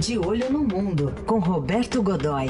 De 0.00 0.18
Olho 0.18 0.50
no 0.50 0.64
Mundo, 0.64 1.14
com 1.26 1.38
Roberto 1.38 2.02
Godoy. 2.02 2.46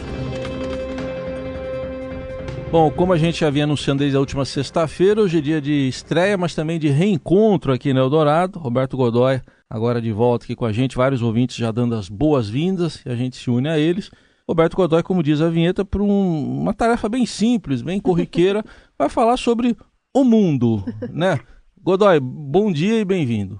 Bom, 2.71 2.89
como 2.93 3.13
a 3.13 3.19
gente 3.19 3.41
já 3.41 3.51
vinha 3.51 3.65
anunciando 3.65 3.99
desde 3.99 4.17
a 4.17 4.21
última 4.21 4.45
sexta-feira, 4.45 5.21
hoje 5.21 5.39
é 5.39 5.41
dia 5.41 5.61
de 5.61 5.89
estreia, 5.89 6.39
mas 6.39 6.55
também 6.55 6.79
de 6.79 6.87
reencontro 6.87 7.73
aqui 7.73 7.93
no 7.93 7.99
Eldorado. 7.99 8.61
Roberto 8.61 8.97
Godoy 8.97 9.41
agora 9.69 10.01
de 10.01 10.13
volta 10.13 10.45
aqui 10.45 10.55
com 10.55 10.65
a 10.65 10.71
gente, 10.71 10.97
vários 10.97 11.23
ouvintes 11.23 11.57
já 11.57 11.73
dando 11.73 11.97
as 11.97 12.09
boas-vindas 12.09 13.03
e 13.05 13.09
a 13.11 13.17
gente 13.17 13.37
se 13.37 13.51
une 13.51 13.69
a 13.69 13.77
eles. 13.77 14.13
Roberto 14.49 14.77
Godoy, 14.77 15.03
como 15.03 15.21
diz 15.21 15.41
a 15.41 15.51
vinheta, 15.51 15.85
para 15.85 16.05
um, 16.05 16.61
uma 16.61 16.73
tarefa 16.73 17.09
bem 17.09 17.27
simples, 17.27 17.83
bem 17.83 17.99
corriqueira, 17.99 18.65
vai 18.97 19.09
falar 19.09 19.37
sobre 19.37 19.77
o 20.15 20.23
mundo, 20.23 20.85
né? 21.11 21.41
Godoy, 21.83 22.21
bom 22.21 22.71
dia 22.71 23.01
e 23.01 23.05
bem-vindo. 23.05 23.59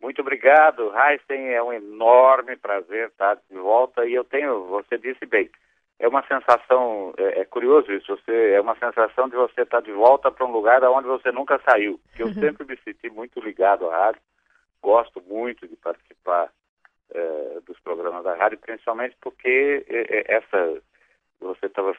Muito 0.00 0.20
obrigado, 0.20 0.92
Heisen. 0.94 1.52
É 1.52 1.62
um 1.62 1.72
enorme 1.72 2.56
prazer 2.56 3.08
estar 3.08 3.38
de 3.50 3.56
volta. 3.56 4.06
E 4.06 4.14
eu 4.14 4.24
tenho, 4.24 4.66
você 4.66 4.98
disse 4.98 5.24
bem, 5.26 5.50
é 5.98 6.06
uma 6.06 6.22
sensação, 6.26 7.14
é, 7.16 7.40
é 7.40 7.44
curioso 7.44 7.90
isso, 7.92 8.14
você, 8.14 8.52
é 8.52 8.60
uma 8.60 8.76
sensação 8.76 9.28
de 9.28 9.36
você 9.36 9.62
estar 9.62 9.80
de 9.80 9.92
volta 9.92 10.30
para 10.30 10.44
um 10.44 10.52
lugar 10.52 10.82
onde 10.84 11.08
você 11.08 11.32
nunca 11.32 11.60
saiu. 11.68 11.98
Eu 12.18 12.28
sempre 12.34 12.66
me 12.66 12.76
senti 12.84 13.08
muito 13.08 13.40
ligado 13.40 13.88
à 13.88 13.96
rádio, 13.96 14.20
gosto 14.82 15.22
muito 15.22 15.66
de 15.66 15.76
participar 15.76 16.50
é, 17.10 17.60
dos 17.66 17.78
programas 17.80 18.24
da 18.24 18.34
rádio, 18.34 18.58
principalmente 18.58 19.16
porque 19.22 19.86
é, 19.88 20.18
é 20.18 20.36
essa, 20.36 20.82
você 21.40 21.66
estava 21.66 21.96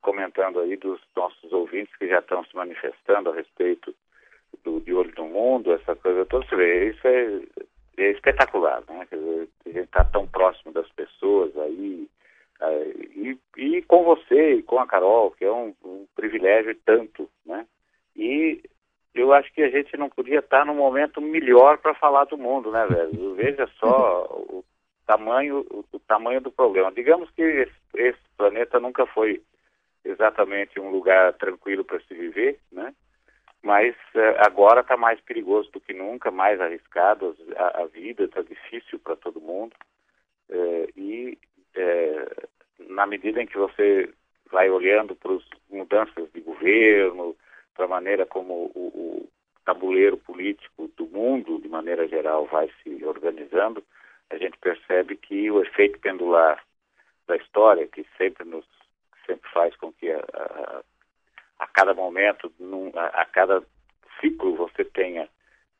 comentando 0.00 0.60
aí 0.60 0.76
dos 0.76 1.00
nossos 1.14 1.52
ouvintes 1.52 1.94
que 1.96 2.08
já 2.08 2.18
estão 2.18 2.44
se 2.44 2.56
manifestando 2.56 3.30
a 3.30 3.34
respeito 3.34 3.94
do 4.64 4.80
De 4.80 4.92
Olho 4.92 5.12
no 5.16 5.28
Mundo, 5.28 5.72
essa 5.72 5.94
coisa 5.96 6.24
toda, 6.26 6.46
você 6.46 6.56
vê, 6.56 6.90
isso 6.90 7.06
é, 7.06 7.40
é 7.98 8.10
espetacular, 8.10 8.82
né? 8.88 9.06
Quer 9.08 9.16
dizer, 9.16 9.48
a 9.66 9.68
gente 9.68 9.80
está 9.80 10.04
tão 10.04 10.26
próximo 10.26 10.72
das 10.72 10.88
pessoas 10.90 11.56
aí, 11.58 12.08
é, 12.60 12.92
e, 13.14 13.38
e, 13.56 13.82
com 13.82 14.04
você 14.04 14.54
e 14.54 14.62
com 14.62 14.78
a 14.78 14.86
Carol, 14.86 15.30
que 15.32 15.44
é 15.44 15.52
um, 15.52 15.74
um 15.84 16.06
privilégio 16.14 16.74
tanto, 16.84 17.28
né? 17.44 17.66
E 18.14 18.62
eu 19.14 19.32
acho 19.32 19.52
que 19.52 19.62
a 19.62 19.70
gente 19.70 19.96
não 19.96 20.08
podia 20.08 20.40
estar 20.40 20.64
no 20.64 20.74
momento 20.74 21.20
melhor 21.20 21.78
para 21.78 21.94
falar 21.94 22.24
do 22.24 22.36
mundo, 22.36 22.70
né, 22.70 22.86
velho? 22.86 23.34
Veja 23.36 23.66
só 23.78 24.24
o 24.30 24.64
tamanho, 25.06 25.66
o, 25.70 25.84
o, 25.92 25.98
tamanho 26.00 26.40
do 26.40 26.50
problema. 26.50 26.92
Digamos 26.92 27.30
que 27.30 27.42
esse, 27.42 27.74
esse 27.94 28.18
planeta 28.36 28.78
nunca 28.78 29.06
foi 29.06 29.42
exatamente 30.04 30.78
um 30.78 30.90
lugar 30.90 31.32
tranquilo 31.34 31.84
para 31.84 32.00
se 32.00 32.14
viver, 32.14 32.58
né? 32.70 32.94
Mas 33.62 33.94
eh, 34.14 34.36
agora 34.46 34.80
está 34.80 34.96
mais 34.96 35.20
perigoso 35.20 35.70
do 35.72 35.80
que 35.80 35.92
nunca, 35.92 36.30
mais 36.30 36.60
arriscado, 36.60 37.36
a, 37.56 37.82
a 37.82 37.86
vida 37.86 38.24
está 38.24 38.42
difícil 38.42 38.98
para 38.98 39.16
todo 39.16 39.40
mundo. 39.40 39.74
Eh, 40.48 40.88
e 40.96 41.38
eh, 41.74 42.26
na 42.88 43.06
medida 43.06 43.42
em 43.42 43.46
que 43.46 43.58
você 43.58 44.12
vai 44.50 44.70
olhando 44.70 45.16
para 45.16 45.32
as 45.32 45.42
mudanças 45.70 46.30
de 46.32 46.40
governo, 46.40 47.36
para 47.74 47.86
a 47.86 47.88
maneira 47.88 48.24
como 48.26 48.70
o, 48.74 48.86
o, 48.94 49.28
tabuleiro 49.64 50.16
político 50.16 50.88
do 50.96 51.06
mundo, 51.06 51.60
de 51.60 51.68
maneira 51.68 52.06
geral, 52.06 52.46
vai 52.46 52.70
se 52.82 53.04
organizando, 53.04 53.82
a 54.30 54.38
gente 54.38 54.56
percebe 54.58 55.16
que 55.16 55.50
o 55.50 55.60
efeito 55.60 55.98
pendular 55.98 56.62
da 57.26 57.36
história, 57.36 57.88
que 57.88 58.06
sempre 58.16 58.44
nos 58.44 58.64
sempre 59.26 59.50
faz 59.50 59.74
com 59.76 59.92
que 59.92 60.08
a, 60.08 60.20
a 60.20 60.82
a 61.58 61.66
cada 61.66 61.94
momento, 61.94 62.52
num, 62.58 62.90
a, 62.94 63.06
a, 63.06 63.24
cada 63.24 63.62
ciclo 64.20 64.56
você 64.56 64.84
tenha 64.84 65.28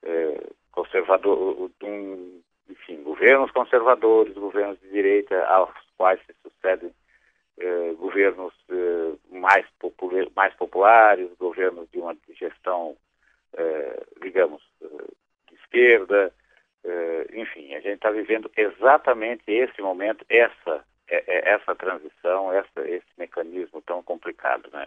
é, 0.03 0.41
conservador, 0.73 1.71
um, 1.83 2.43
enfim, 2.69 3.03
governos 3.03 3.51
conservadores, 3.51 4.35
governos 4.35 4.81
de 4.81 4.89
direita, 4.91 5.45
aos 5.47 5.71
quais 5.97 6.21
se 6.27 6.35
sucedem 6.43 6.93
é, 7.59 7.93
governos 7.95 8.53
é, 8.71 9.37
mais, 9.39 9.67
popular, 9.79 10.27
mais 10.35 10.55
populares, 10.55 11.31
governos 11.39 11.91
de 11.91 11.99
uma 11.99 12.17
gestão, 12.31 12.97
digamos, 14.21 14.63
de 15.49 15.55
esquerda, 15.55 16.31
enfim, 17.33 17.75
a 17.75 17.81
gente 17.81 17.95
está 17.95 18.11
vivendo 18.11 18.51
exatamente 18.55 19.43
esse 19.47 19.81
momento, 19.81 20.27
essa, 20.29 20.85
essa 21.09 21.75
transição, 21.75 22.53
essa, 22.53 22.87
esse 22.87 23.07
mecanismo 23.17 23.81
tão 23.81 24.03
complicado, 24.03 24.69
né? 24.71 24.85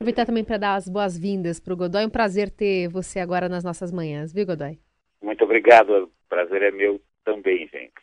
Aproveitar 0.00 0.26
também 0.26 0.44
para 0.44 0.58
dar 0.58 0.76
as 0.76 0.88
boas-vindas 0.88 1.58
para 1.58 1.74
o 1.74 1.76
Godoy. 1.76 2.04
É 2.04 2.06
um 2.06 2.10
prazer 2.10 2.50
ter 2.50 2.86
você 2.86 3.18
agora 3.18 3.48
nas 3.48 3.64
nossas 3.64 3.90
manhãs, 3.90 4.32
viu, 4.32 4.46
Godoy? 4.46 4.78
Muito 5.20 5.42
obrigado. 5.42 6.04
O 6.04 6.28
prazer 6.28 6.62
é 6.62 6.70
meu 6.70 7.02
também, 7.24 7.66
gente. 7.66 8.00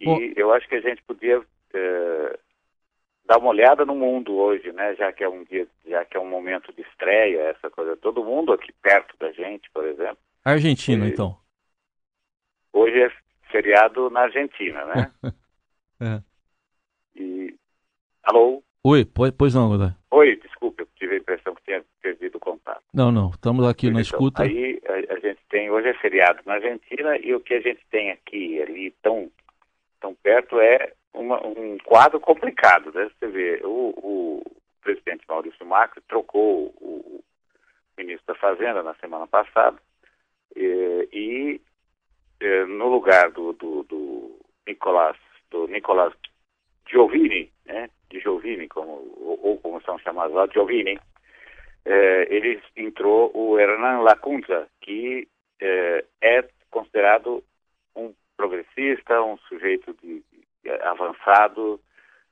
E 0.00 0.06
Bom... 0.06 0.18
eu 0.34 0.52
acho 0.52 0.68
que 0.68 0.74
a 0.74 0.80
gente 0.80 1.00
podia 1.04 1.40
é, 1.72 2.38
dar 3.24 3.38
uma 3.38 3.50
olhada 3.50 3.84
no 3.84 3.94
mundo 3.94 4.34
hoje, 4.34 4.72
né? 4.72 4.96
Já 4.96 5.12
que 5.12 5.22
é 5.22 5.28
um 5.28 5.44
dia, 5.44 5.68
já 5.86 6.04
que 6.04 6.16
é 6.16 6.20
um 6.20 6.28
momento 6.28 6.72
de 6.72 6.82
estreia, 6.82 7.42
essa 7.42 7.70
coisa. 7.70 7.96
Todo 7.96 8.24
mundo 8.24 8.52
aqui 8.52 8.72
perto 8.82 9.16
da 9.16 9.30
gente, 9.30 9.70
por 9.72 9.84
exemplo. 9.86 10.18
Argentina, 10.44 11.06
e, 11.06 11.10
então. 11.10 11.38
Hoje 12.72 13.00
é 13.00 13.12
feriado 13.52 14.10
na 14.10 14.22
Argentina, 14.22 14.84
né? 14.86 15.12
é. 16.02 16.22
E 17.14 17.54
alô. 18.24 18.64
Oi, 18.82 19.06
pois 19.38 19.54
não, 19.54 19.68
Godoy. 19.68 19.92
Oi, 20.10 20.36
desculpe, 20.36 20.82
eu 20.82 20.88
tive 20.94 21.16
a 21.16 21.18
impressão 21.18 21.54
que 21.56 21.64
tinha 21.64 21.84
perdido 22.00 22.36
o 22.36 22.40
contato. 22.40 22.83
Não, 22.94 23.10
não, 23.10 23.30
estamos 23.30 23.66
aqui 23.66 23.86
na 23.86 24.00
então, 24.00 24.02
escuta. 24.02 24.44
Aí 24.44 24.80
a, 24.86 25.14
a, 25.14 25.18
gente 25.18 25.40
tem, 25.50 25.68
hoje 25.68 25.88
é 25.88 25.94
feriado 25.94 26.40
na 26.46 26.54
Argentina 26.54 27.18
e 27.18 27.34
o 27.34 27.40
que 27.40 27.54
a 27.54 27.60
gente 27.60 27.84
tem 27.90 28.12
aqui, 28.12 28.62
ali, 28.62 28.92
tão, 29.02 29.28
tão 30.00 30.14
perto, 30.14 30.60
é 30.60 30.92
uma, 31.12 31.44
um 31.44 31.76
quadro 31.78 32.20
complicado, 32.20 32.92
né? 32.94 33.10
Você 33.18 33.26
vê, 33.26 33.60
o, 33.64 33.90
o 33.96 34.42
presidente 34.80 35.24
Maurício 35.28 35.66
Macri 35.66 36.00
trocou 36.08 36.72
o, 36.80 37.18
o 37.18 37.24
ministro 37.98 38.32
da 38.32 38.40
Fazenda 38.40 38.80
na 38.84 38.94
semana 38.94 39.26
passada 39.26 39.76
e, 40.54 41.08
e 41.12 41.60
eh, 42.40 42.64
no 42.66 42.88
lugar 42.88 43.32
do, 43.32 43.54
do, 43.54 43.82
do 43.82 44.38
Nicolás, 44.68 45.16
do 45.50 45.66
Nicolás 45.66 46.12
Giovini, 46.88 47.50
né? 47.66 47.90
de 48.08 48.20
Giovini, 48.20 48.68
como, 48.68 48.92
ou, 49.16 49.40
ou 49.42 49.58
como 49.58 49.82
são 49.82 49.98
chamados 49.98 50.34
lá, 50.34 50.46
Giovini, 50.46 50.96
eh, 51.84 52.26
ele 52.30 52.62
entrou 52.76 53.30
o 53.34 53.58
Hernan 53.58 54.00
Lacunza, 54.00 54.66
que 54.80 55.28
eh, 55.60 56.04
é 56.20 56.44
considerado 56.70 57.44
um 57.94 58.12
progressista, 58.36 59.22
um 59.22 59.36
sujeito 59.48 59.94
de, 60.02 60.22
de 60.62 60.70
avançado, 60.82 61.78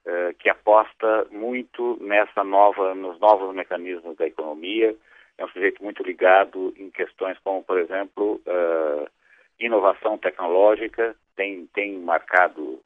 eh, 0.06 0.34
que 0.38 0.48
aposta 0.48 1.26
muito 1.30 1.98
nessa 2.00 2.42
nova, 2.42 2.94
nos 2.94 3.20
novos 3.20 3.54
mecanismos 3.54 4.16
da 4.16 4.26
economia, 4.26 4.96
é 5.36 5.44
um 5.44 5.48
sujeito 5.48 5.82
muito 5.84 6.02
ligado 6.02 6.72
em 6.78 6.90
questões 6.90 7.38
como, 7.44 7.62
por 7.62 7.78
exemplo, 7.78 8.40
inovação 9.58 10.18
tecnológica, 10.18 11.16
tem, 11.34 11.66
tem 11.72 11.98
marcado 11.98 12.80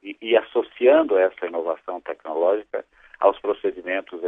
e, 0.00 0.16
e, 0.22 0.36
associando 0.36 1.18
essa 1.18 1.46
inovação 1.46 2.00
tecnológica 2.00 2.84
aos 3.20 3.38
procedimentos 3.38 4.20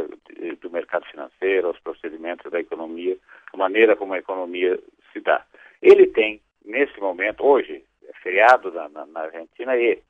do 0.61 0.69
mercado 0.69 1.05
financeiro, 1.07 1.67
aos 1.67 1.79
procedimentos 1.79 2.51
da 2.51 2.59
economia, 2.59 3.17
a 3.51 3.57
maneira 3.57 3.95
como 3.95 4.13
a 4.13 4.19
economia 4.19 4.79
se 5.11 5.19
dá. 5.19 5.43
Ele 5.81 6.07
tem, 6.07 6.39
nesse 6.63 6.99
momento, 6.99 7.43
hoje, 7.43 7.83
é 8.07 8.13
feriado 8.21 8.71
na, 8.71 8.87
na, 8.89 9.05
na 9.07 9.21
Argentina, 9.21 9.75
e 9.75 10.01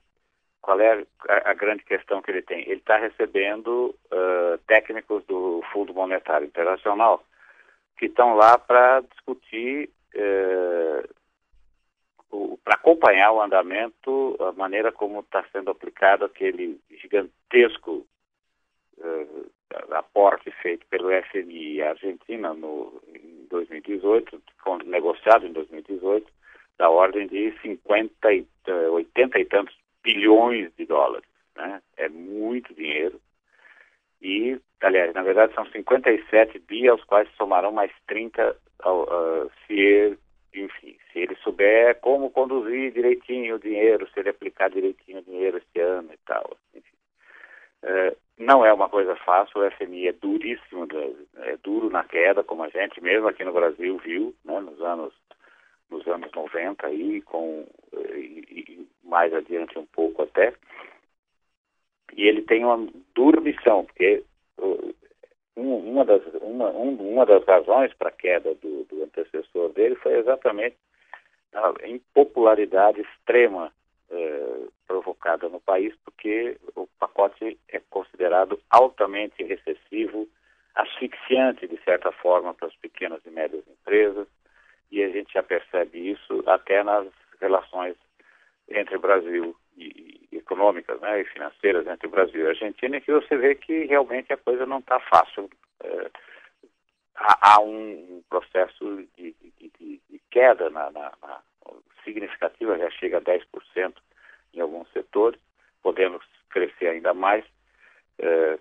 qual 0.62 0.80
é 0.80 1.06
a, 1.30 1.52
a, 1.52 1.54
grande 1.54 1.84
questão 1.84 2.22
que 2.22 2.32
ele 2.32 2.42
tem? 2.42 2.62
Ele 2.62 2.76
está 2.76 2.98
recebendo 2.98 3.96
uh, 4.12 4.58
técnicos 4.68 5.24
do 5.26 5.64
Fundo 5.72 5.94
Monetário 5.94 6.46
Internacional 6.48 7.24
que 7.98 8.06
estão 8.08 8.36
lá 8.36 8.58
para 8.58 9.02
discutir 9.02 9.90
uh, 10.16 11.10
para 12.64 12.76
acompanhar 12.76 13.32
o 13.32 13.42
andamento, 13.42 14.36
a 14.40 14.52
maneira 14.54 14.92
como 14.92 15.20
está 15.20 15.46
sendo 15.52 15.70
aplicado 15.70 16.26
aquele 16.26 16.80
gigantesco 16.90 18.06
uh, 19.00 19.52
aporte 19.92 20.52
feito 20.62 20.86
pelo 20.88 21.10
FMI 21.32 21.82
à 21.82 21.90
Argentina 21.90 22.54
no, 22.54 23.02
em 23.14 23.48
2018, 23.50 24.42
negociado 24.86 25.46
em 25.46 25.54
2018, 25.54 26.32
da 26.78 26.90
ordem 26.90 27.28
de 27.28 27.54
50 27.62 28.34
e, 28.34 28.48
80 28.68 29.40
e 29.40 29.46
tantos 29.46 29.76
bilhões 30.04 30.72
de 30.76 30.86
dólares. 30.86 31.28
Né? 31.56 31.82
É 31.98 32.10
muito 32.10 32.74
dinheiro. 32.74 33.20
E, 34.22 34.60
aliás, 34.82 35.14
na 35.14 35.22
verdade 35.22 35.54
são 35.54 35.66
57 35.66 36.60
bi, 36.60 36.88
aos 36.88 37.04
quais 37.04 37.30
somarão 37.36 37.72
mais 37.72 37.92
30 38.08 38.56
uh, 38.86 39.52
se 39.68 40.18
enfim, 40.56 40.96
se 41.12 41.20
ele 41.20 41.36
souber 41.38 42.00
como 42.00 42.30
conduzir 42.30 42.92
direitinho 42.92 43.56
o 43.56 43.60
dinheiro, 43.60 44.08
se 44.10 44.20
ele 44.20 44.30
aplicar 44.30 44.70
direitinho 44.70 45.20
o 45.20 45.24
dinheiro 45.24 45.58
esse 45.58 45.80
ano 45.80 46.14
e 46.14 46.18
tal. 46.26 46.58
Enfim. 46.76 46.96
É, 47.82 48.16
não 48.44 48.66
é 48.66 48.74
uma 48.74 48.90
coisa 48.90 49.16
fácil, 49.18 49.62
o 49.62 49.72
FMI 49.72 50.10
é 50.10 50.12
duríssimo, 50.14 50.88
é 51.38 51.58
duro 51.58 51.90
na 51.90 52.04
queda, 52.04 52.44
como 52.44 52.64
a 52.64 52.70
gente 52.70 53.02
mesmo 53.02 53.28
aqui 53.28 53.44
no 53.44 53.54
Brasil 53.54 53.98
viu, 53.98 54.36
né, 54.46 54.60
nos 54.60 54.80
anos 54.82 55.14
nos 55.90 56.08
anos 56.08 56.32
90 56.32 56.88
aí, 56.88 57.22
com 57.22 57.66
e, 57.94 58.44
e 58.50 58.88
mais 59.04 59.34
adiante 59.34 59.78
um 59.78 59.86
pouco 59.86 60.24
até. 60.24 60.54
E 62.16 62.28
ele 62.28 62.42
tem 62.42 62.66
uma 62.66 62.88
dura 63.14 63.40
missão, 63.42 63.86
porque 63.86 64.24
uma, 65.56 66.04
das, 66.06 66.22
uma, 66.42 66.70
uma 66.70 67.26
das 67.26 67.44
razões 67.46 67.94
para 67.94 68.10
a 68.10 68.14
queda 68.14 68.56
do, 68.56 68.84
do, 68.86 69.04
antecessor 69.04 69.70
dele 69.74 69.96
foi 69.96 70.18
exatamente 70.18 70.76
a 71.54 71.88
impopularidade 71.88 73.02
extrema 73.02 73.72
provocada 75.04 75.50
no 75.50 75.60
país, 75.60 75.94
porque 76.06 76.58
o 76.76 76.88
pacote 77.00 77.60
é 77.70 77.80
considerado 77.90 78.60
altamente 78.70 79.44
recessivo, 79.44 80.28
asfixiante, 80.74 81.68
de 81.68 81.78
certa 81.84 82.12
forma, 82.12 82.54
para 82.54 82.70
as 82.70 82.76
pequenas 82.78 83.20
e 83.26 83.30
médias 83.30 83.64
empresas, 83.68 84.28
e 84.90 85.04
a 85.04 85.10
gente 85.10 85.34
já 85.34 85.44
percebe 85.44 86.12
isso 86.12 86.44
até 86.48 86.84
nas 86.84 87.08
relações 87.40 87.96
entre 88.70 88.98
Brasil 88.98 89.56
e, 89.78 90.28
econômicas 90.32 91.00
né, 91.02 91.22
e 91.22 91.26
financeiras 91.26 91.86
entre 91.86 92.08
Brasil 92.08 92.46
e 92.46 92.48
Argentina, 92.48 93.02
que 93.02 93.12
você 93.12 93.36
vê 93.36 93.56
que 93.56 93.86
realmente 93.86 94.32
a 94.32 94.38
coisa 94.38 94.66
não 94.66 94.80
está 94.80 95.00
fácil. 95.00 95.50
É, 95.84 96.10
há, 97.16 97.56
há, 97.56 97.62
um 97.62 98.24
processo 98.30 99.08
de, 99.18 99.34
de, 99.34 99.72
de, 99.80 100.02
de 100.10 100.22
queda 100.32 100.70
na, 100.70 100.90
na, 100.92 101.12
na, 101.22 101.42
significativa, 102.04 102.78
já 102.78 102.90
chega 102.92 103.18
a 103.18 103.22
10% 103.22 103.94
em 104.54 104.62
alguns 104.62 104.92
setores, 104.92 105.40
podemos 105.82 106.24
crescer 106.50 106.88
ainda 106.88 107.14
mais. 107.14 107.44
É, 108.20 108.60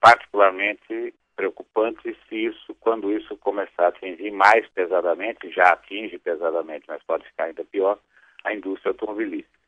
particularmente 0.00 1.14
preocupante 1.36 2.16
se 2.28 2.36
isso, 2.46 2.74
quando 2.80 3.12
isso 3.12 3.36
começar 3.38 3.84
a 3.84 3.88
atingir 3.88 4.30
mais 4.30 4.66
pesadamente, 4.68 5.50
já 5.50 5.72
atinge 5.72 6.18
pesadamente, 6.18 6.84
mas 6.88 7.02
pode 7.04 7.24
ficar 7.26 7.44
ainda 7.44 7.64
pior, 7.64 7.98
a 8.44 8.54
indústria 8.54 8.90
automobilística. 8.90 9.58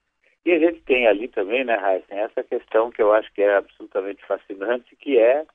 E 0.45 0.53
a 0.53 0.59
gente 0.59 0.81
tem 0.83 1.07
ali 1.07 1.29
também, 1.29 1.65
né, 1.65 1.77
Heisen, 1.77 2.19
essa 2.19 2.43
questão 2.43 2.91
que 2.91 3.01
eu 3.01 3.13
acho 3.13 3.33
que 3.33 3.43
é 3.43 3.57
absolutamente 3.57 4.25
fascinante, 4.27 4.97
que 4.97 5.19
é, 5.19 5.47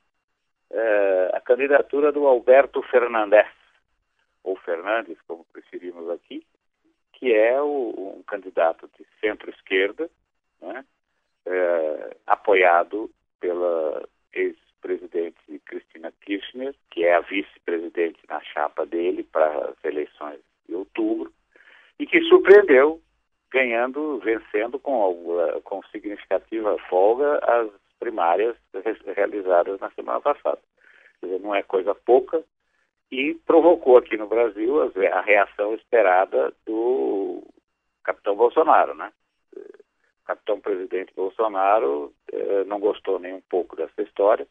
é 0.72 1.32
a 1.34 1.42
candidatura 1.42 2.12
do 2.12 2.26
Alberto 2.26 2.82
Fernandes, 2.84 3.46
ou 4.44 4.56
Fernandes, 4.56 5.18
como 5.28 5.46
preferimos 5.52 6.10
aqui, 6.10 6.46
que 7.18 7.34
é 7.34 7.60
o, 7.60 8.16
um 8.20 8.24
candidato 8.24 8.88
de 8.98 9.06
centro-esquerda, 9.20 10.10
né, 10.62 10.86
é, 11.46 12.16
apoiado 12.28 13.10
pela 13.40 14.08
ex-presidente 14.34 15.38
Cristina 15.66 16.14
Kirchner, 16.22 16.76
que 16.92 17.04
é 17.04 17.16
a 17.16 17.22
vice-presidente 17.22 18.20
na 18.30 18.40
chapa 18.42 18.86
dele 18.86 19.24
para 19.24 19.70
as 19.70 19.84
eleições 19.84 20.40
de 20.68 20.76
outubro, 20.76 21.34
e 22.00 22.06
que 22.06 22.22
surpreendeu 22.24 23.02
ganhando, 23.50 24.20
vencendo 24.20 24.78
com, 24.78 25.62
com 25.64 25.82
significativa 25.92 26.78
folga 26.90 27.40
as 27.44 27.72
primárias 27.98 28.56
realizadas 29.16 29.80
na 29.80 29.90
semana 29.92 30.22
passada. 30.22 30.60
Quer 31.20 31.26
dizer, 31.26 31.40
não 31.40 31.56
é 31.56 31.64
coisa 31.64 31.96
pouca 31.96 32.44
e 33.12 33.34
provocou 33.46 33.98
aqui 33.98 34.18
no 34.18 34.28
Brasil 34.28 34.82
a 34.82 35.22
reação 35.22 35.74
esperada 35.74 36.54
do 36.66 37.44
capitão 38.04 38.36
Bolsonaro, 38.36 38.94
né? 38.94 39.12
O 39.56 40.26
capitão 40.28 40.60
presidente 40.60 41.14
Bolsonaro 41.16 42.14
eh, 42.32 42.64
não 42.66 42.80
gostou 42.80 43.18
nem 43.18 43.34
um 43.34 43.42
pouco 43.50 43.76
dessa 43.76 44.02
história 44.02 44.46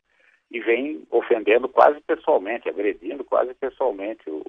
e 0.51 0.61
vem 0.61 1.07
ofendendo 1.11 1.69
quase 1.69 2.01
pessoalmente, 2.01 2.69
agredindo 2.69 3.25
quase 3.25 3.53
pessoalmente 3.55 4.23
o, 4.31 4.43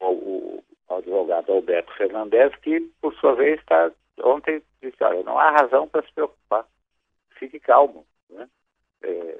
o, 0.00 0.62
o, 0.88 0.94
advogado 0.94 1.52
Alberto 1.52 1.92
Fernandes, 1.94 2.54
que, 2.56 2.80
por 3.00 3.14
sua 3.14 3.34
vez, 3.34 3.60
está, 3.60 3.90
ontem 4.22 4.62
disse, 4.82 5.02
olha, 5.02 5.22
não 5.22 5.38
há 5.38 5.50
razão 5.50 5.88
para 5.88 6.02
se 6.02 6.12
preocupar, 6.12 6.66
fique 7.38 7.60
calmo. 7.60 8.04
Né? 8.30 8.48
É, 9.02 9.38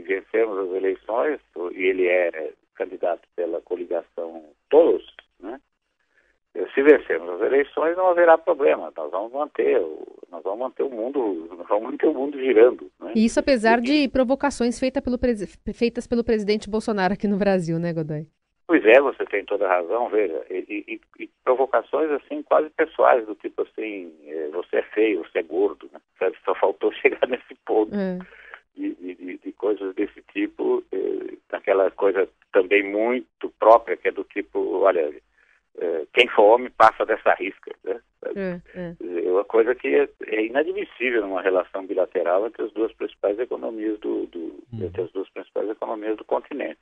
vencermos 0.00 0.58
as 0.58 0.76
eleições, 0.76 1.40
e 1.72 1.82
ele 1.82 2.06
é 2.06 2.52
candidato 2.74 3.22
pela 3.36 3.60
coligação 3.60 4.44
Todos, 4.70 5.04
né? 5.40 5.60
Se 6.74 6.82
vencermos 6.82 7.28
as 7.30 7.40
eleições 7.42 7.96
não 7.96 8.08
haverá 8.08 8.36
problema, 8.36 8.92
nós 8.96 9.10
vamos 9.10 9.32
manter, 9.32 9.80
nós 10.30 10.42
vamos 10.42 10.58
manter 10.58 10.82
o 10.82 10.90
mundo, 10.90 11.48
nós 11.56 11.66
vamos 11.68 11.90
manter 11.90 12.06
o 12.06 12.14
mundo 12.14 12.38
girando. 12.38 12.90
Né? 13.00 13.12
Isso 13.14 13.38
apesar 13.38 13.80
de 13.80 14.08
provocações 14.08 14.78
feita 14.78 15.00
pelo, 15.00 15.16
feitas 15.74 16.06
pelo 16.06 16.24
presidente 16.24 16.68
Bolsonaro 16.68 17.14
aqui 17.14 17.28
no 17.28 17.36
Brasil, 17.36 17.78
né, 17.78 17.92
Godoy? 17.92 18.26
Pois 18.66 18.84
é, 18.84 19.00
você 19.00 19.24
tem 19.26 19.44
toda 19.44 19.66
a 19.66 19.76
razão, 19.76 20.08
veja, 20.08 20.44
e, 20.48 20.84
e, 20.86 21.00
e 21.24 21.30
provocações 21.44 22.10
assim 22.12 22.42
quase 22.42 22.70
pessoais, 22.70 23.26
do 23.26 23.34
tipo 23.34 23.62
assim, 23.62 24.12
é, 24.26 24.48
você 24.48 24.76
é 24.76 24.82
feio, 24.82 25.24
você 25.24 25.40
é 25.40 25.42
gordo, 25.42 25.90
né? 25.92 26.00
Só 26.44 26.54
faltou 26.54 26.92
chegar 27.02 27.26
nesse 27.28 27.54
ponto. 27.64 27.94
É. 27.94 28.18
De, 28.76 28.94
de, 28.94 29.38
de, 29.38 29.52
coisas 29.52 29.94
desse 29.94 30.22
tipo, 30.32 30.82
é, 30.92 31.34
daquela 31.50 31.90
coisa 31.90 32.28
também 32.52 32.82
muito 32.82 33.50
própria, 33.58 33.96
que 33.96 34.08
é 34.08 34.12
do 34.12 34.24
tipo, 34.24 34.78
olha, 34.78 35.12
é, 35.78 36.06
quem 36.12 36.28
for 36.28 36.54
homem 36.54 36.70
passa 36.70 37.04
dessa 37.04 37.34
risca. 37.34 37.74
Né? 37.84 38.00
É, 38.36 38.60
é. 38.74 38.96
é 39.00 39.30
uma 39.30 39.44
coisa 39.44 39.74
que 39.74 39.88
é, 39.88 40.08
é, 40.26 40.46
inadmissível 40.46 41.22
numa 41.22 41.42
relação 41.42 41.86
bilateral 41.86 42.46
entre 42.46 42.62
as 42.64 42.72
duas 42.72 42.92
principais 42.92 43.38
economias 43.38 43.98
do, 44.00 44.26
do 44.26 44.62
hum. 44.72 44.84
entre 44.84 45.02
as 45.02 45.12
duas 45.12 45.28
principais 45.30 45.68
economias 45.68 46.16
do 46.16 46.24
continente. 46.24 46.78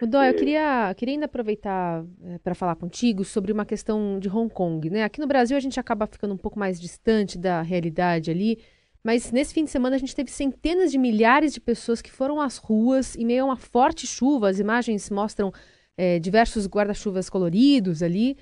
O 0.00 0.06
Dó, 0.06 0.22
eu 0.24 0.34
queria, 0.34 0.94
queria 0.96 1.14
ainda 1.14 1.26
aproveitar 1.26 2.02
é, 2.24 2.38
para 2.38 2.54
falar 2.54 2.74
contigo 2.74 3.22
sobre 3.22 3.52
uma 3.52 3.66
questão 3.66 4.18
de 4.18 4.30
Hong 4.30 4.52
Kong. 4.52 4.88
Né? 4.88 5.04
Aqui 5.04 5.20
no 5.20 5.26
Brasil 5.26 5.56
a 5.56 5.60
gente 5.60 5.78
acaba 5.78 6.06
ficando 6.06 6.32
um 6.32 6.38
pouco 6.38 6.58
mais 6.58 6.80
distante 6.80 7.38
da 7.38 7.60
realidade 7.60 8.30
ali, 8.30 8.58
mas 9.02 9.32
nesse 9.32 9.54
fim 9.54 9.64
de 9.64 9.70
semana 9.70 9.96
a 9.96 9.98
gente 9.98 10.14
teve 10.14 10.30
centenas 10.30 10.90
de 10.90 10.98
milhares 10.98 11.52
de 11.54 11.60
pessoas 11.60 12.02
que 12.02 12.12
foram 12.12 12.40
às 12.40 12.58
ruas 12.58 13.16
em 13.16 13.24
meio 13.24 13.42
a 13.42 13.46
uma 13.46 13.56
forte 13.56 14.06
chuva. 14.06 14.50
As 14.50 14.58
imagens 14.58 15.08
mostram 15.08 15.52
é, 15.96 16.18
diversos 16.18 16.66
guarda-chuvas 16.66 17.30
coloridos 17.30 18.02
ali. 18.02 18.36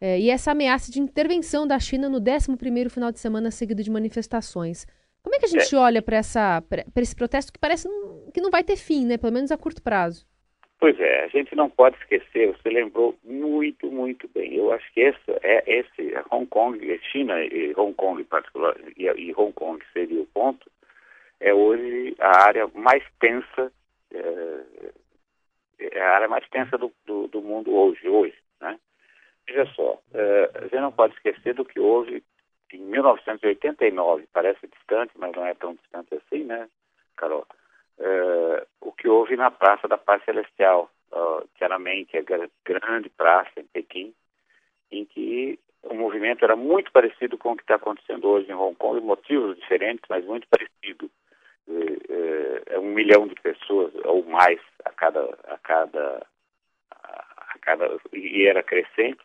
É, 0.00 0.18
e 0.18 0.30
essa 0.30 0.52
ameaça 0.52 0.90
de 0.90 1.00
intervenção 1.00 1.66
da 1.66 1.78
China 1.78 2.08
no 2.08 2.20
11º 2.20 2.88
final 2.88 3.12
de 3.12 3.18
semana 3.18 3.50
seguido 3.50 3.82
de 3.82 3.90
manifestações. 3.90 4.86
Como 5.22 5.34
é 5.34 5.38
que 5.38 5.46
a 5.46 5.48
gente 5.48 5.74
é. 5.74 5.78
olha 5.78 6.00
para 6.00 6.20
esse 6.96 7.14
protesto 7.14 7.52
que 7.52 7.58
parece 7.58 7.88
que 8.32 8.40
não 8.40 8.50
vai 8.50 8.64
ter 8.64 8.76
fim, 8.76 9.04
né? 9.04 9.18
pelo 9.18 9.32
menos 9.32 9.50
a 9.50 9.58
curto 9.58 9.82
prazo? 9.82 10.26
Pois 10.78 10.98
é, 11.00 11.24
a 11.24 11.28
gente 11.28 11.56
não 11.56 11.68
pode 11.68 11.96
esquecer, 11.96 12.52
você 12.52 12.70
lembrou 12.70 13.18
muito, 13.24 13.90
muito 13.90 14.28
bem. 14.28 14.54
Eu 14.54 14.72
acho 14.72 14.92
que 14.92 15.00
esse, 15.00 15.30
é, 15.42 15.64
esse 15.66 16.14
Hong 16.30 16.46
Kong, 16.46 17.00
China 17.10 17.42
e 17.42 17.74
Hong 17.76 17.94
Kong 17.94 18.22
em 18.22 18.24
particular, 18.24 18.76
e, 18.96 19.06
e 19.06 19.34
Hong 19.36 19.52
Kong 19.52 19.84
seria 19.92 20.20
o 20.20 20.26
ponto, 20.26 20.70
é 21.40 21.52
hoje 21.52 22.14
a 22.20 22.44
área 22.44 22.68
mais 22.74 23.02
tensa, 23.18 23.72
é, 24.12 24.64
é 25.80 26.00
a 26.00 26.14
área 26.14 26.28
mais 26.28 26.48
tensa 26.48 26.78
do, 26.78 26.92
do, 27.04 27.26
do, 27.26 27.42
mundo 27.42 27.74
hoje, 27.74 28.08
hoje, 28.08 28.38
né? 28.60 28.78
Veja 29.48 29.66
só, 29.74 30.00
é, 30.14 30.50
a 30.54 30.60
gente 30.62 30.76
não 30.76 30.92
pode 30.92 31.14
esquecer 31.14 31.54
do 31.54 31.64
que 31.64 31.80
houve 31.80 32.22
em 32.72 32.78
1989, 32.78 34.28
parece 34.32 34.66
distante, 34.68 35.12
mas 35.16 35.32
não 35.32 35.44
é 35.44 35.54
tão 35.54 35.74
distante 35.74 36.14
assim, 36.14 36.44
né, 36.44 36.68
Carol? 37.16 37.44
Uh, 37.98 38.66
o 38.80 38.92
que 38.92 39.08
houve 39.08 39.36
na 39.36 39.50
Praça 39.50 39.86
da 39.88 39.98
Paz 39.98 40.24
Celestial, 40.24 40.90
uh, 41.12 41.48
Tiananmen, 41.56 42.04
que 42.04 42.16
é 42.16 42.20
a 42.20 42.48
grande 42.64 43.08
praça 43.10 43.60
em 43.60 43.64
Pequim, 43.64 44.14
em 44.90 45.04
que 45.04 45.58
o 45.82 45.94
movimento 45.94 46.44
era 46.44 46.56
muito 46.56 46.90
parecido 46.92 47.38
com 47.38 47.52
o 47.52 47.56
que 47.56 47.62
está 47.62 47.76
acontecendo 47.76 48.28
hoje 48.28 48.50
em 48.50 48.54
Hong 48.54 48.74
Kong, 48.76 49.00
motivos 49.00 49.56
diferentes, 49.58 50.04
mas 50.08 50.24
muito 50.24 50.46
parecido. 50.48 51.10
É, 51.68 52.74
é 52.74 52.78
um 52.78 52.94
milhão 52.94 53.28
de 53.28 53.34
pessoas 53.34 53.92
ou 54.04 54.24
mais 54.24 54.58
a 54.86 54.90
cada 54.90 55.20
a 55.44 55.58
cada 55.58 56.26
a 56.90 57.58
cada 57.60 58.00
e 58.10 58.46
era 58.46 58.62
crescente 58.62 59.20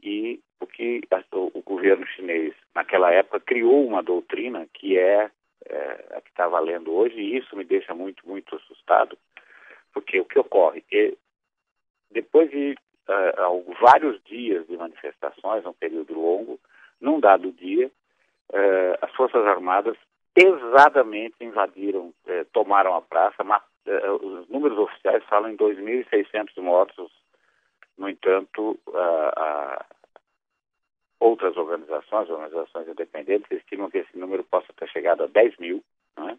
e 0.00 0.40
o 0.60 0.66
que 0.66 1.00
o 1.32 1.62
governo 1.62 2.06
chinês 2.06 2.54
naquela 2.72 3.12
época 3.12 3.40
criou 3.40 3.84
uma 3.84 4.02
doutrina 4.04 4.68
que 4.72 4.96
é 4.96 5.30
é, 5.68 6.16
a 6.16 6.20
que 6.20 6.30
está 6.30 6.48
valendo 6.48 6.92
hoje, 6.92 7.18
e 7.18 7.36
isso 7.36 7.56
me 7.56 7.64
deixa 7.64 7.94
muito, 7.94 8.26
muito 8.26 8.54
assustado, 8.56 9.16
porque 9.92 10.20
o 10.20 10.24
que 10.24 10.38
ocorre? 10.38 10.84
Depois 12.10 12.50
de 12.50 12.74
uh, 13.08 13.74
vários 13.80 14.22
dias 14.24 14.66
de 14.66 14.76
manifestações, 14.76 15.64
um 15.66 15.72
período 15.72 16.14
longo, 16.14 16.58
num 17.00 17.20
dado 17.20 17.52
dia, 17.52 17.88
uh, 18.50 18.98
as 19.02 19.12
Forças 19.12 19.44
Armadas 19.46 19.96
pesadamente 20.34 21.34
invadiram, 21.40 22.12
uh, 22.26 22.44
tomaram 22.52 22.94
a 22.94 23.02
praça, 23.02 23.42
os 24.20 24.48
números 24.48 24.78
oficiais 24.78 25.24
falam 25.24 25.50
em 25.50 25.56
2.600 25.56 26.60
mortos, 26.62 27.10
no 27.96 28.08
entanto, 28.08 28.78
a 28.94 29.84
outras 31.20 31.56
organizações, 31.56 32.30
organizações 32.30 32.88
independentes, 32.88 33.50
estimam 33.50 33.90
que 33.90 33.98
esse 33.98 34.16
número 34.16 34.44
possa 34.44 34.72
ter 34.74 34.88
chegado 34.88 35.24
a 35.24 35.26
10 35.26 35.56
mil, 35.58 35.82
é? 36.18 36.36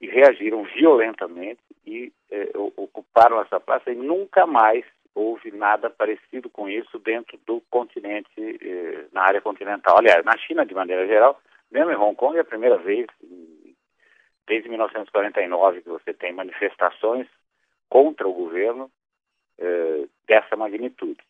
e 0.00 0.06
reagiram 0.06 0.64
violentamente 0.64 1.60
e 1.86 2.12
eh, 2.30 2.50
ocuparam 2.76 3.40
essa 3.40 3.58
praça 3.60 3.90
e 3.90 3.94
nunca 3.94 4.46
mais 4.46 4.84
houve 5.14 5.50
nada 5.52 5.88
parecido 5.88 6.50
com 6.50 6.68
isso 6.68 6.98
dentro 6.98 7.38
do 7.46 7.62
continente, 7.70 8.28
eh, 8.36 9.06
na 9.12 9.22
área 9.22 9.40
continental. 9.40 9.96
Aliás, 9.98 10.24
na 10.24 10.36
China, 10.36 10.66
de 10.66 10.74
maneira 10.74 11.06
geral, 11.06 11.40
mesmo 11.70 11.90
em 11.90 11.96
Hong 11.96 12.16
Kong, 12.16 12.36
é 12.36 12.40
a 12.40 12.44
primeira 12.44 12.76
vez, 12.78 13.06
desde 14.46 14.68
1949, 14.68 15.82
que 15.82 15.88
você 15.88 16.12
tem 16.12 16.32
manifestações 16.32 17.26
contra 17.88 18.28
o 18.28 18.32
governo 18.32 18.90
eh, 19.58 20.06
dessa 20.26 20.56
magnitude. 20.56 21.22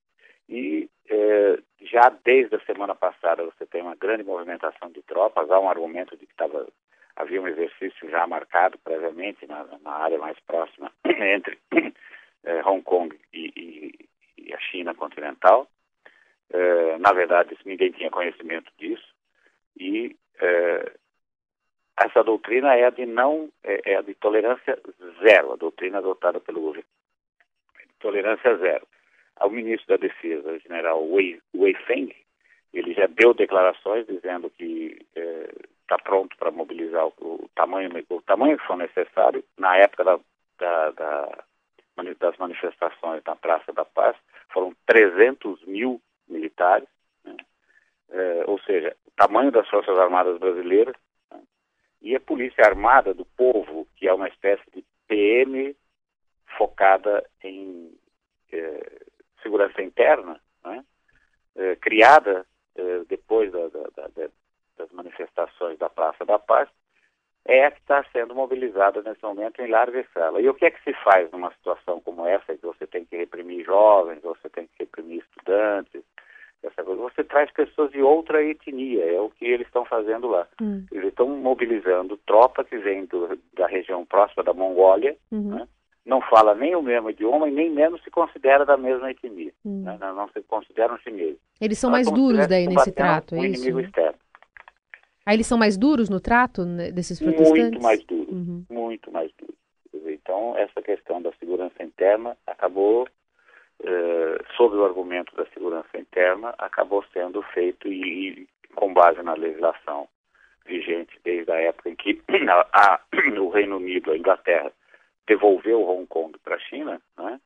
E 0.49 0.89
eh, 1.09 1.59
já 1.81 2.11
desde 2.25 2.57
a 2.57 2.61
semana 2.61 2.95
passada 2.95 3.45
você 3.45 3.67
tem 3.67 3.83
uma 3.83 3.95
grande 3.95 4.25
movimentação 4.25 4.91
de 4.91 5.03
tropas, 5.03 5.51
há 5.51 5.59
um 5.59 5.69
argumento 5.69 6.17
de 6.17 6.27
que 6.27 6.35
tava, 6.35 6.67
havia 7.17 7.41
um 7.41 7.49
exercício 7.49 8.09
já 8.11 8.27
marcado 8.27 8.79
previamente 8.79 9.47
na, 9.47 9.65
na 9.83 9.93
área 9.93 10.19
mais 10.19 10.39
próxima 10.41 10.91
entre 11.05 11.59
eh, 12.45 12.63
Hong 12.67 12.83
Kong 12.83 13.19
e, 13.33 13.53
e, 13.57 14.09
e, 14.39 14.55
a 14.55 14.59
China 14.59 14.95
continental. 14.95 15.69
Eh, 16.51 16.99
na 16.99 17.13
verdade, 17.13 17.57
ninguém 17.65 17.93
tinha 17.93 18.11
conhecimento 18.11 18.71
disso 18.79 19.15
e 19.79 20.17
essa 21.97 22.25
doutrina 22.25 22.75
é 22.75 22.85
a 22.85 22.91
de 22.91 23.07
não 23.07 23.51
é, 23.63 23.93
é, 23.93 23.97
a 23.97 24.03
de 24.03 24.15
tolerância 24.15 24.79
zero, 25.23 25.53
a 25.53 25.57
doutrina 25.57 25.99
adotada 25.99 26.41
pelo 26.41 26.61
governo. 26.61 26.89
Tolerância 28.01 28.57
zero. 28.57 28.87
Ao 29.37 29.51
ministro 29.51 29.89
da 29.89 29.97
Defesa, 29.97 30.53
o 30.53 30.59
general 30.59 31.05
Wei, 31.11 31.41
Wei 31.55 31.75
Feng, 31.87 32.15
ele 32.73 32.93
já 32.95 33.07
deu 33.07 33.35
declarações 33.35 34.07
dizendo 34.07 34.51
que 34.51 35.05
está 35.83 35.99
pronto 35.99 36.37
para 36.37 36.51
mobilizar 36.51 37.07
o, 37.07 37.15
o, 37.19 37.51
tamanho 37.55 37.91
o 38.09 38.23
tamanho 38.23 38.59
que 38.59 38.67
for 38.67 38.77
necessário 38.77 39.45
na 39.59 39.77
época 39.77 40.05
da, 40.05 40.19
da, 40.59 40.91
da 40.91 41.45
das 42.19 42.37
manifestações 42.39 43.23
na 43.25 43.37
Praça 43.37 43.73
da 43.73 43.85
Paz, 43.85 44.17
foram 44.53 44.75
300 44.87 45.65
mil 45.65 46.01
militares, 46.29 46.89
né? 47.25 47.37
é, 48.11 48.45
ou 48.47 48.59
seja, 48.61 48.97
o 49.07 49.11
tamanho 49.13 49.51
das 49.51 49.69
Forças 49.69 49.97
Armadas 49.99 50.39
brasileiras, 50.39 50.95
né? 51.31 51.41
e 52.03 52.17
a 52.17 52.21
Polícia 52.21 52.65
Armada 52.65 53.15
do 53.15 53.25
Povo, 53.25 53.87
que 53.97 54.09
é 54.09 54.13
uma 54.13 54.29
espécie 54.29 54.65
de 54.75 54.85
PM 55.07 55.77
focada 56.59 57.25
em 57.43 57.84
segurança 59.55 59.83
interna, 59.83 60.41
né? 60.65 60.85
é, 61.57 61.77
criada 61.77 62.45
é, 62.77 63.05
depois 63.09 63.53
da, 63.53 63.69
da, 63.69 64.09
da, 64.09 64.29
das 64.77 64.91
manifestações 64.93 65.79
da 65.79 65.89
Praça 65.89 66.25
da 66.25 66.39
Paz, 66.39 66.69
é 67.47 67.67
a 67.67 67.71
que 67.71 67.81
está 67.81 68.05
sendo 68.13 68.35
mobilizada 68.35 69.03
nesse 69.03 69.23
momento 69.23 69.61
em 69.61 69.71
larga 69.71 70.01
escala. 70.01 70.41
E 70.41 70.49
o 70.49 70.55
que 70.55 70.65
é 70.65 70.71
que 70.71 70.83
se 70.83 70.93
faz 71.05 71.31
numa 71.31 71.53
situação 71.53 72.01
como 72.01 72.27
essa, 72.27 72.57
que 72.57 72.67
você 72.67 72.87
tem 72.87 73.05
que 73.05 73.17
reprimir 73.17 73.65
jovens, 73.65 74.23
você 74.23 74.49
tem 74.49 74.67
que 74.67 74.73
reprimir 74.81 75.23
estudantes, 75.23 76.03
essa 76.63 76.83
coisa? 76.83 77.03
Você 77.03 77.23
traz 77.23 77.51
pessoas 77.53 77.93
de 77.93 78.01
outra 78.01 78.43
etnia, 78.43 79.05
é 79.05 79.21
o 79.21 79.29
que 79.29 79.45
eles 79.45 79.67
estão 79.67 79.85
fazendo 79.85 80.27
lá. 80.27 80.49
Hum. 80.61 80.87
Eles 80.91 81.09
estão 81.09 81.29
mobilizando 81.29 82.17
tropa 82.27 82.65
que 82.65 82.79
vem 82.79 83.05
do, 83.05 83.39
da 83.53 83.67
região 83.67 84.07
próxima 84.07 84.43
da 84.43 84.55
Mongólia, 84.55 85.15
uhum. 85.31 85.59
né? 85.59 85.69
Não 86.05 86.21
fala 86.21 86.55
nem 86.55 86.77
o 86.77 86.83
mesmo 86.83 87.11
idioma 87.11 87.49
e 87.49 87.53
nem 87.53 87.71
menos 87.71 88.03
se 88.03 88.11
considera 88.11 88.65
da 88.65 88.77
mesma 88.77 89.11
etnia, 89.11 89.53
hum. 89.65 89.83
né? 89.85 89.97
não, 90.01 90.15
não, 90.15 90.29
se 90.29 90.43
consideram 90.43 90.99
chineses. 90.99 91.39
Eles 91.61 91.79
são 91.79 91.91
mais 91.91 92.11
duros 92.11 92.47
daí 92.47 92.67
nesse 92.67 92.93
trato, 92.93 93.35
é 93.35 93.39
um 93.39 93.45
isso? 93.45 93.63
inimigo 93.63 93.81
externo. 93.81 94.19
Aí 95.27 95.37
eles 95.37 95.47
são 95.47 95.57
mais 95.57 95.77
duros 95.77 96.11
no 96.11 96.21
trato 96.21 96.65
né, 96.67 96.91
desses 96.91 97.19
protestantes? 97.19 97.63
Muito 97.63 97.83
mais 97.83 98.05
duros, 98.05 98.29
uhum. 98.29 98.65
muito 98.69 99.11
mais 99.11 99.31
duros. 99.39 99.57
Então, 100.07 100.57
essa 100.59 100.83
questão 100.83 101.23
da 101.23 101.33
segurança 101.41 101.83
interna 101.83 102.37
acabou, 102.47 103.09
eh, 103.83 104.39
sob 104.57 104.77
o 104.77 104.85
argumento 104.85 105.35
da 105.35 105.47
segurança 105.47 105.97
interna, 105.99 106.55
acabou 106.59 107.03
sendo 107.13 107.41
feito 107.55 107.89
e, 107.89 108.43
e 108.43 108.49
com 108.75 108.93
base 108.93 109.23
na 109.23 109.35
legislação 109.35 110.09
vigente 110.67 111.19
desde 111.25 111.51
a 111.51 111.57
época 111.57 111.91
em 111.91 111.97
que 111.97 112.21
a, 112.49 112.67
a, 112.73 113.01
o 113.41 113.49
Reino 113.49 113.77
Unido, 113.77 114.13
a 114.13 114.19
Inglaterra, 114.19 114.73
devolveu 115.27 115.83
Hong 115.89 116.07
Kong 116.07 116.39
para 116.43 116.57
a 116.57 116.61
China, 116.61 117.01
né? 117.19 117.41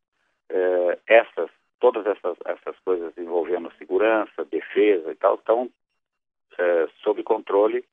eh, 0.51 0.99
essas, 1.07 1.51
todas 1.81 2.05
essas, 2.07 2.37
essas 2.45 2.79
coisas 2.85 3.17
envolvendo 3.17 3.73
segurança, 3.79 4.45
defesa 4.51 5.11
e 5.11 5.15
tal, 5.15 5.37
estão 5.37 5.71
é, 6.59 6.89
sob 7.03 7.23
controle 7.23 7.85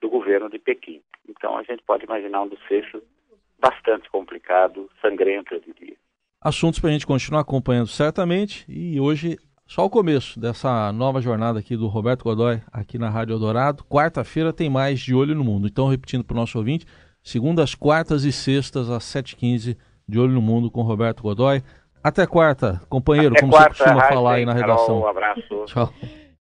do 0.00 0.08
governo 0.08 0.48
de 0.48 0.58
Pequim. 0.58 1.02
Então 1.28 1.56
a 1.56 1.62
gente 1.62 1.82
pode 1.82 2.04
imaginar 2.04 2.42
um 2.42 2.48
desfecho 2.48 3.02
bastante 3.58 4.08
complicado, 4.10 4.90
sangrento, 5.00 5.54
eu 5.54 5.60
diria. 5.60 5.96
Assuntos 6.40 6.78
para 6.78 6.90
a 6.90 6.92
gente 6.92 7.06
continuar 7.06 7.40
acompanhando 7.40 7.88
certamente 7.88 8.64
e 8.68 9.00
hoje 9.00 9.36
só 9.66 9.84
o 9.84 9.90
começo 9.90 10.38
dessa 10.38 10.92
nova 10.92 11.20
jornada 11.20 11.58
aqui 11.58 11.76
do 11.76 11.88
Roberto 11.88 12.22
Godoy 12.22 12.60
aqui 12.72 12.98
na 12.98 13.10
Rádio 13.10 13.34
Eldorado. 13.34 13.84
Quarta-feira 13.84 14.52
tem 14.52 14.70
mais 14.70 15.00
De 15.00 15.14
Olho 15.14 15.34
no 15.34 15.42
Mundo. 15.42 15.66
Então, 15.66 15.88
repetindo 15.88 16.22
para 16.22 16.34
o 16.34 16.36
nosso 16.38 16.56
ouvinte, 16.56 16.86
segundas, 17.26 17.74
quartas 17.74 18.24
e 18.24 18.32
sextas 18.32 18.88
às 18.88 19.02
7h15, 19.04 19.76
De 20.08 20.18
Olho 20.18 20.32
no 20.32 20.40
Mundo 20.40 20.70
com 20.70 20.82
Roberto 20.82 21.22
Godoy. 21.22 21.62
Até 22.02 22.24
quarta, 22.24 22.80
companheiro, 22.88 23.32
Até 23.32 23.40
como 23.40 23.52
quarta, 23.52 23.74
você 23.74 23.82
costuma 23.82 24.02
falar 24.04 24.34
aí 24.34 24.46
na 24.46 24.52
redação. 24.52 25.00
Carol, 25.00 25.02
um 25.02 25.08
abraço. 25.08 25.64
Tchau. 25.66 25.92